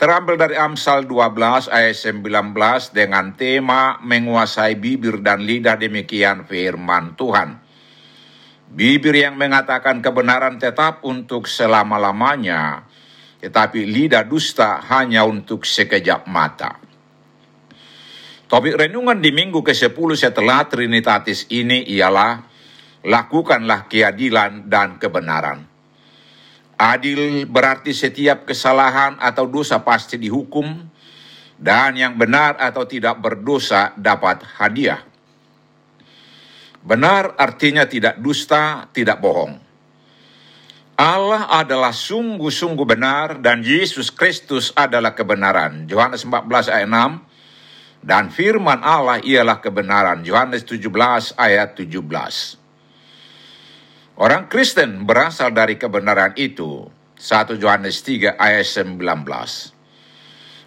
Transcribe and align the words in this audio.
terambil 0.00 0.40
dari 0.40 0.56
Amsal 0.56 1.04
12 1.04 1.68
ayat 1.68 1.92
19 1.92 2.56
dengan 2.96 3.36
tema 3.36 4.00
menguasai 4.00 4.80
bibir 4.80 5.20
dan 5.20 5.44
lidah 5.44 5.76
demikian 5.76 6.48
firman 6.48 7.12
Tuhan. 7.20 7.60
Bibir 8.72 9.12
yang 9.12 9.36
mengatakan 9.36 10.00
kebenaran 10.00 10.56
tetap 10.56 11.04
untuk 11.04 11.44
selama-lamanya, 11.44 12.88
tetapi 13.44 13.84
lidah 13.84 14.24
dusta 14.24 14.80
hanya 14.88 15.28
untuk 15.28 15.68
sekejap 15.68 16.24
mata. 16.24 16.80
Topik 18.48 18.80
renungan 18.80 19.20
di 19.20 19.36
minggu 19.36 19.60
ke-10 19.60 20.10
setelah 20.16 20.64
Trinitatis 20.64 21.44
ini 21.52 21.84
ialah 21.92 22.40
lakukanlah 23.04 23.84
keadilan 23.84 24.64
dan 24.64 24.96
kebenaran. 24.96 25.69
Adil 26.80 27.44
berarti 27.44 27.92
setiap 27.92 28.48
kesalahan 28.48 29.20
atau 29.20 29.44
dosa 29.44 29.84
pasti 29.84 30.16
dihukum, 30.16 30.64
dan 31.60 31.92
yang 31.92 32.16
benar 32.16 32.56
atau 32.56 32.88
tidak 32.88 33.20
berdosa 33.20 33.92
dapat 34.00 34.40
hadiah. 34.56 35.04
Benar 36.80 37.36
artinya 37.36 37.84
tidak 37.84 38.16
dusta, 38.16 38.88
tidak 38.96 39.20
bohong. 39.20 39.60
Allah 40.96 41.48
adalah 41.52 41.92
sungguh-sungguh 41.92 42.84
benar 42.88 43.40
dan 43.40 43.60
Yesus 43.64 44.12
Kristus 44.12 44.72
adalah 44.72 45.16
kebenaran. 45.16 45.88
Yohanes 45.88 46.28
14 46.28 46.72
ayat 46.72 46.88
6 46.88 48.04
dan 48.04 48.28
firman 48.32 48.80
Allah 48.84 49.20
ialah 49.24 49.64
kebenaran. 49.64 50.24
Yohanes 50.24 50.64
17 50.64 51.36
ayat 51.36 51.76
17. 51.76 52.59
Orang 54.20 54.52
Kristen 54.52 55.08
berasal 55.08 55.56
dari 55.56 55.80
kebenaran 55.80 56.36
itu. 56.36 56.92
1 57.16 57.56
Yohanes 57.56 58.04
3 58.04 58.36
ayat 58.36 58.68
19. 58.68 59.00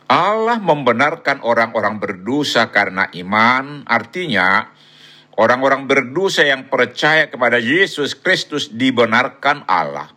Allah 0.10 0.58
membenarkan 0.58 1.46
orang-orang 1.46 2.02
berdosa 2.02 2.74
karena 2.74 3.14
iman, 3.14 3.86
artinya 3.86 4.74
orang-orang 5.38 5.86
berdosa 5.86 6.50
yang 6.50 6.66
percaya 6.66 7.30
kepada 7.30 7.62
Yesus 7.62 8.18
Kristus 8.18 8.74
dibenarkan 8.74 9.70
Allah. 9.70 10.10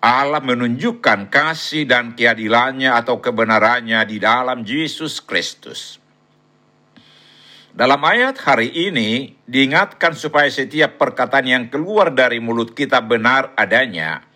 Allah 0.00 0.40
menunjukkan 0.40 1.28
kasih 1.28 1.84
dan 1.84 2.16
keadilannya 2.16 2.88
atau 2.88 3.20
kebenarannya 3.20 4.00
di 4.08 4.16
dalam 4.16 4.64
Yesus 4.64 5.20
Kristus. 5.20 6.00
Dalam 7.78 8.02
ayat 8.02 8.34
hari 8.42 8.90
ini 8.90 9.38
diingatkan 9.46 10.10
supaya 10.10 10.50
setiap 10.50 10.98
perkataan 10.98 11.46
yang 11.46 11.64
keluar 11.70 12.10
dari 12.10 12.42
mulut 12.42 12.74
kita 12.74 12.98
benar 12.98 13.54
adanya. 13.54 14.26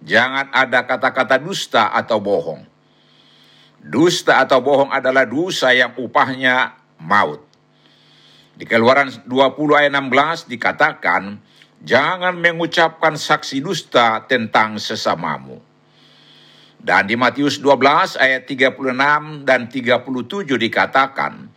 Jangan 0.00 0.48
ada 0.48 0.88
kata-kata 0.88 1.36
dusta 1.36 1.92
atau 1.92 2.24
bohong. 2.24 2.64
Dusta 3.84 4.40
atau 4.40 4.64
bohong 4.64 4.88
adalah 4.96 5.28
dosa 5.28 5.76
yang 5.76 5.92
upahnya 6.00 6.72
maut. 7.04 7.44
Di 8.56 8.64
keluaran 8.64 9.12
20 9.28 9.28
ayat 9.76 9.92
16 9.92 10.48
dikatakan, 10.56 11.22
Jangan 11.84 12.32
mengucapkan 12.40 13.20
saksi 13.20 13.60
dusta 13.60 14.24
tentang 14.24 14.80
sesamamu. 14.80 15.60
Dan 16.80 17.04
di 17.04 17.12
Matius 17.12 17.60
12 17.60 18.16
ayat 18.16 18.48
36 18.48 19.44
dan 19.44 19.68
37 19.68 20.56
dikatakan, 20.56 21.52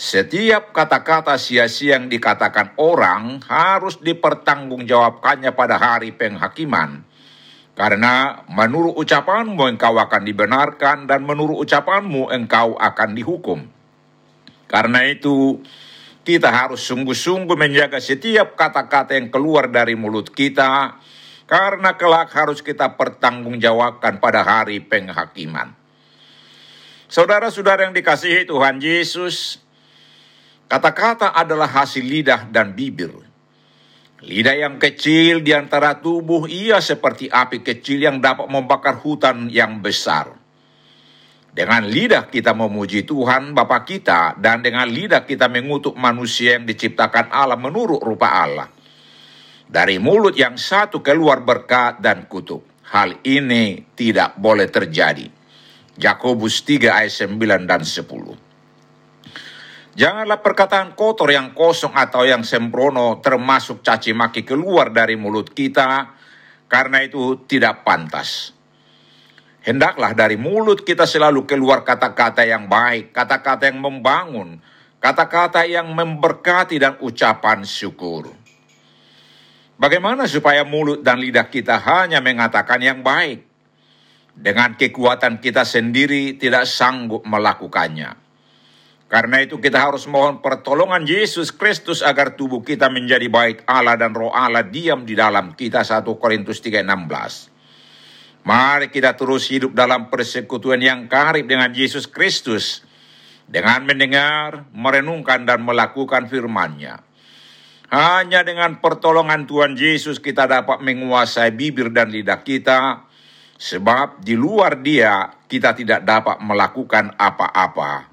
setiap 0.00 0.72
kata-kata 0.72 1.36
sia-sia 1.36 2.00
yang 2.00 2.08
dikatakan 2.08 2.72
orang 2.80 3.44
harus 3.44 4.00
dipertanggungjawabkannya 4.00 5.52
pada 5.52 5.76
hari 5.76 6.16
penghakiman. 6.16 7.04
Karena 7.76 8.40
menurut 8.48 8.96
ucapanmu 8.96 9.60
engkau 9.76 10.00
akan 10.00 10.24
dibenarkan 10.24 11.04
dan 11.04 11.20
menurut 11.28 11.60
ucapanmu 11.68 12.32
engkau 12.32 12.80
akan 12.80 13.12
dihukum. 13.12 13.68
Karena 14.72 15.04
itu 15.04 15.60
kita 16.24 16.48
harus 16.48 16.80
sungguh-sungguh 16.80 17.60
menjaga 17.60 18.00
setiap 18.00 18.56
kata-kata 18.56 19.20
yang 19.20 19.28
keluar 19.28 19.68
dari 19.68 20.00
mulut 20.00 20.32
kita 20.32 20.96
karena 21.44 22.00
kelak 22.00 22.32
harus 22.32 22.64
kita 22.64 22.96
pertanggungjawabkan 22.96 24.16
pada 24.16 24.48
hari 24.48 24.80
penghakiman. 24.80 25.76
Saudara-saudara 27.10 27.84
yang 27.84 27.92
dikasihi 27.92 28.48
Tuhan 28.48 28.80
Yesus, 28.80 29.59
Kata-kata 30.70 31.34
adalah 31.34 31.66
hasil 31.66 32.06
lidah 32.06 32.46
dan 32.46 32.70
bibir. 32.78 33.10
Lidah 34.22 34.54
yang 34.54 34.78
kecil 34.78 35.42
di 35.42 35.50
antara 35.50 35.98
tubuh 35.98 36.46
ia 36.46 36.78
seperti 36.78 37.26
api 37.26 37.58
kecil 37.66 38.06
yang 38.06 38.22
dapat 38.22 38.46
membakar 38.46 39.02
hutan 39.02 39.50
yang 39.50 39.82
besar. 39.82 40.30
Dengan 41.50 41.82
lidah 41.82 42.30
kita 42.30 42.54
memuji 42.54 43.02
Tuhan 43.02 43.50
Bapa 43.50 43.82
kita 43.82 44.38
dan 44.38 44.62
dengan 44.62 44.86
lidah 44.86 45.26
kita 45.26 45.50
mengutuk 45.50 45.98
manusia 45.98 46.54
yang 46.54 46.62
diciptakan 46.62 47.34
Allah 47.34 47.58
menurut 47.58 47.98
rupa 47.98 48.30
Allah. 48.30 48.70
Dari 49.66 49.98
mulut 49.98 50.38
yang 50.38 50.54
satu 50.54 51.02
keluar 51.02 51.42
berkat 51.42 51.98
dan 51.98 52.30
kutuk. 52.30 52.62
Hal 52.94 53.18
ini 53.26 53.90
tidak 53.98 54.38
boleh 54.38 54.70
terjadi. 54.70 55.26
Yakobus 55.98 56.62
3 56.62 57.02
ayat 57.02 57.26
9 57.26 57.66
dan 57.66 57.82
10. 57.82 58.49
Janganlah 60.00 60.40
perkataan 60.40 60.96
kotor 60.96 61.28
yang 61.28 61.52
kosong 61.52 61.92
atau 61.92 62.24
yang 62.24 62.40
sembrono 62.40 63.20
termasuk 63.20 63.84
caci 63.84 64.16
maki 64.16 64.48
keluar 64.48 64.88
dari 64.88 65.12
mulut 65.12 65.52
kita, 65.52 66.16
karena 66.72 67.04
itu 67.04 67.44
tidak 67.44 67.84
pantas. 67.84 68.56
Hendaklah 69.60 70.16
dari 70.16 70.40
mulut 70.40 70.88
kita 70.88 71.04
selalu 71.04 71.44
keluar 71.44 71.84
kata-kata 71.84 72.48
yang 72.48 72.64
baik, 72.64 73.12
kata-kata 73.12 73.68
yang 73.68 73.84
membangun, 73.84 74.64
kata-kata 75.04 75.68
yang 75.68 75.92
memberkati 75.92 76.80
dan 76.80 76.96
ucapan 77.04 77.60
syukur. 77.60 78.32
Bagaimana 79.76 80.24
supaya 80.24 80.64
mulut 80.64 81.04
dan 81.04 81.20
lidah 81.20 81.52
kita 81.52 81.76
hanya 81.76 82.24
mengatakan 82.24 82.80
yang 82.80 83.04
baik? 83.04 83.44
Dengan 84.32 84.80
kekuatan 84.80 85.44
kita 85.44 85.68
sendiri 85.68 86.40
tidak 86.40 86.64
sanggup 86.64 87.20
melakukannya. 87.28 88.29
Karena 89.10 89.42
itu 89.42 89.58
kita 89.58 89.90
harus 89.90 90.06
mohon 90.06 90.38
pertolongan 90.38 91.02
Yesus 91.02 91.50
Kristus 91.50 91.98
agar 91.98 92.38
tubuh 92.38 92.62
kita 92.62 92.86
menjadi 92.86 93.26
baik 93.26 93.66
Allah 93.66 93.98
dan 93.98 94.14
roh 94.14 94.30
Allah 94.30 94.62
diam 94.62 95.02
di 95.02 95.18
dalam 95.18 95.58
kita 95.58 95.82
1 95.82 96.14
Korintus 96.14 96.62
3:16. 96.62 97.50
Mari 98.46 98.86
kita 98.94 99.18
terus 99.18 99.50
hidup 99.50 99.74
dalam 99.74 100.06
persekutuan 100.14 100.78
yang 100.78 101.10
karib 101.10 101.50
dengan 101.50 101.74
Yesus 101.74 102.06
Kristus 102.06 102.86
dengan 103.50 103.82
mendengar, 103.82 104.70
merenungkan 104.70 105.42
dan 105.42 105.66
melakukan 105.66 106.30
firman-Nya. 106.30 107.02
Hanya 107.90 108.46
dengan 108.46 108.78
pertolongan 108.78 109.50
Tuhan 109.50 109.74
Yesus 109.74 110.22
kita 110.22 110.46
dapat 110.46 110.78
menguasai 110.86 111.50
bibir 111.50 111.90
dan 111.90 112.14
lidah 112.14 112.46
kita, 112.46 113.10
sebab 113.58 114.22
di 114.22 114.38
luar 114.38 114.78
Dia 114.78 115.34
kita 115.50 115.74
tidak 115.74 116.06
dapat 116.06 116.38
melakukan 116.38 117.18
apa-apa. 117.18 118.09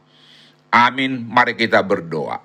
Amin. 0.71 1.27
Mari 1.27 1.55
kita 1.55 1.83
berdoa. 1.83 2.43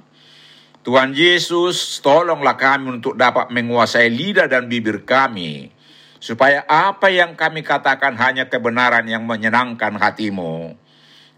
Tuhan 0.82 1.14
Yesus, 1.14 2.02
tolonglah 2.02 2.58
kami 2.58 2.98
untuk 2.98 3.14
dapat 3.14 3.54
menguasai 3.54 4.10
lidah 4.10 4.50
dan 4.50 4.66
bibir 4.66 5.06
kami, 5.06 5.70
supaya 6.18 6.66
apa 6.66 7.06
yang 7.06 7.38
kami 7.38 7.62
katakan 7.62 8.18
hanya 8.18 8.50
kebenaran 8.50 9.06
yang 9.06 9.22
menyenangkan 9.22 9.94
hatimu. 9.94 10.74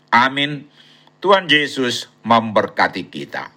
Amin. 0.09 0.73
Tuhan 1.21 1.45
Yesus 1.49 2.09
memberkati 2.25 3.05
kita. 3.13 3.53